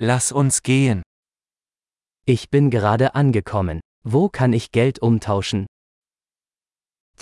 [0.00, 1.02] Lass uns gehen.
[2.24, 3.80] Ich bin gerade angekommen.
[4.04, 5.66] Wo kann ich Geld umtauschen?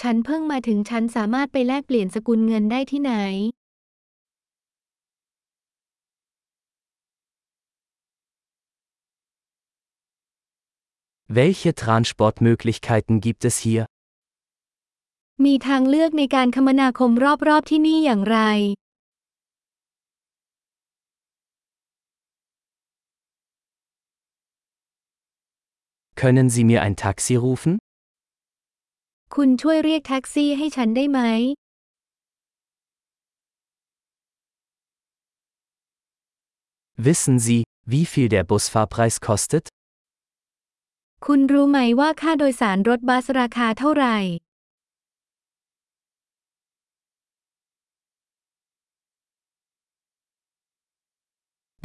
[0.01, 3.13] ฉันเพิ่งมาถึงฉันสามารถไปแลกเปลี่ยนสกุลเงินได้ที่ไหน
[11.39, 13.83] Welche Transportmöglichkeiten gibt es hier?
[15.45, 17.11] มีทางเลือกในการคมนาคม
[17.49, 18.39] รอบๆที่นี่อย่างไร
[26.23, 27.73] Können Sie mir ein Taxi rufen?
[29.35, 31.21] คุณช่วยเรียกแท็กซี่ให้ฉันได้ไหม
[37.07, 37.61] Wissen Sie,
[37.93, 39.65] wie viel der Busfahrpreis kostet?
[41.27, 44.17] คุณรู้ไหมว่าค่าโดยสารรถบัสราคาเท่าไหร่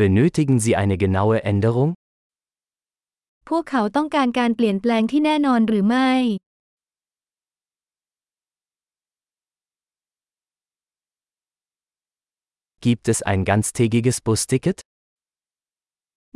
[0.02, 1.92] Benötigen Sie eine genaue Änderung?
[3.49, 6.11] พวกเขาต้องการการเปลี่ยนแปลงที่แน่นอนหรือไม่
[12.85, 14.79] Gibt es ein ganztägiges Busticket?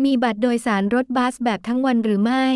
[0.05, 2.47] มีบัตรโดยสารรถบัสแบบทั้งวันหรือไม่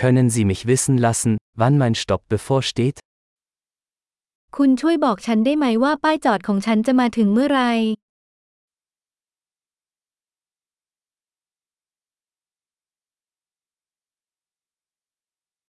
[0.00, 2.98] Können Sie mich wissen lassen, wann mein Stopp bevorsteht?
[4.59, 7.61] คุณช่วยบอกฉันได้ไหมว่าป้ายจอดของฉันจะมาถึงเมื่อไร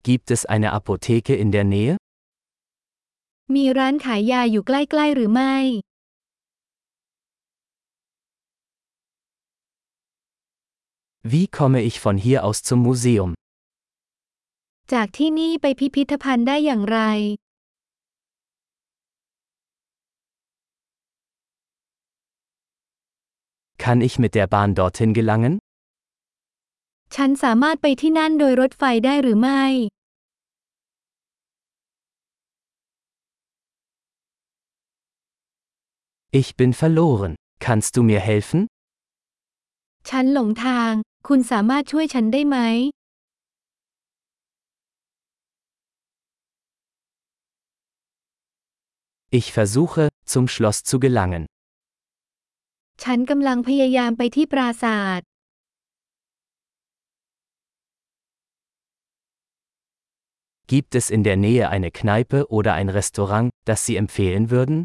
[0.07, 1.95] Gibt es eine Apotheke in der Nähe?
[3.55, 5.55] มีร้านขายยาอยู่ใกล้ๆหรือไม่
[11.31, 13.29] Wie komme ich von hier aus zum Museum?
[14.93, 16.99] จากที่นี่ไปพิพิธภัณฑ์ได้อย่างไร
[23.84, 25.54] Kann ich mit der Bahn dorthin gelangen?
[27.14, 29.62] ฉันสามารถไปที่นั่นโดยรถไฟได้หรือไม่
[36.40, 37.32] Ich bin verloren.
[37.66, 38.60] Kannst du mir helfen?
[40.08, 40.92] ฉันหลงทาง
[41.28, 42.58] คุณสามารถช่วยฉันได้ไหม
[49.38, 51.44] Ich versuche, zum Schloss zu gelangen.
[53.02, 55.20] ฉันกำลังพยายามไปที่ปราสาท
[60.72, 64.78] Gibt es in der Nähe eine Kneipe oder ein Restaurant, das Sie empfehlen würden?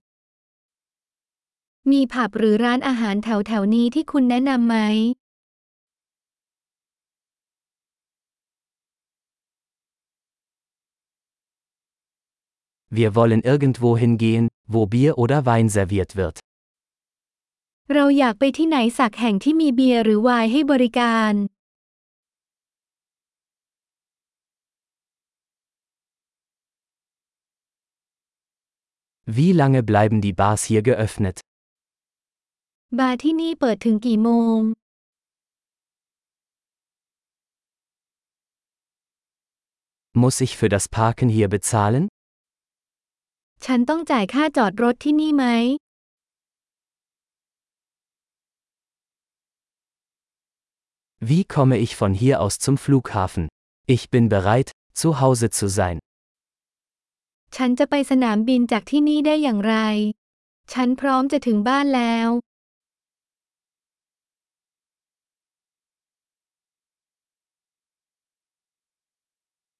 [1.91, 4.77] มีผับหรือร้านอาหารแถวๆนี้ที่คุณแนะนำไหม
[12.97, 16.37] Wir wollen irgendwo hingehen, wo Bier oder Wein serviert wird.
[17.90, 21.34] เราอยากไปที่ไหนสักแห่งที่มีเบียร์หรือไวน์ให้บริการ
[29.36, 31.36] Wie lange bleiben die Bars hier geöffnet?
[32.98, 34.58] บาร์ที่นี่เปิดถึงกี่โมง
[40.22, 42.04] Muss ich für das Parken hier bezahlen?
[43.64, 45.44] ฉันต้องจ่ายค่าจอดรถที่นี่ไหม
[51.21, 53.47] Wie komme ich von hier aus zum Flughafen?
[53.87, 55.97] Ich bin bereit, zu Hause zu sein.
[57.55, 59.75] ฉันจะไปสนามบินจากที่นี่ได้อย่างไร
[60.73, 62.29] ฉันพร้อมจะถึงบ้านแล้ว